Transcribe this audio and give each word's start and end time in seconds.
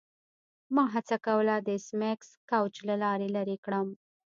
ما 0.75 0.83
هڅه 0.95 1.17
کوله 1.25 1.55
د 1.65 1.67
ایس 1.75 1.87
میکس 2.01 2.29
کوچ 2.49 2.73
له 2.87 2.95
لارې 3.03 3.27
لیرې 3.35 3.57
کړم 3.65 3.87